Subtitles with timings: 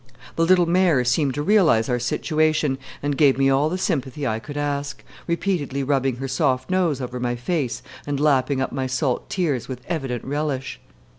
[0.35, 4.39] The little mare seemed to realize our situation, and gave me all the sympathy I
[4.39, 9.29] could ask, repeatedly rubbing her soft nose over my face and lapping up my salt
[9.29, 10.79] tears with evident relish.